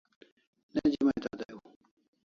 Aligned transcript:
Neji 0.73 0.99
mai 1.05 1.19
tada 1.23 1.45
ew 1.53 1.59